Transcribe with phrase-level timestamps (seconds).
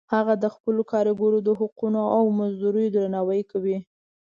[0.13, 3.77] هغه د خپلو کاریګرو د حقونو او مزدوریو درناوی کوي